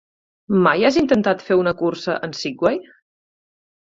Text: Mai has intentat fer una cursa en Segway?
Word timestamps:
Mai 0.67 0.85
has 0.87 0.95
intentat 1.01 1.43
fer 1.49 1.57
una 1.63 1.73
cursa 1.81 2.15
en 2.29 2.33
Segway? 2.39 2.81